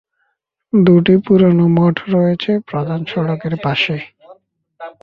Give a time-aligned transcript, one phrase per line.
[0.73, 3.95] দু’টি পুরনো মঠ রয়েছে প্রধান সড়কের পাশে।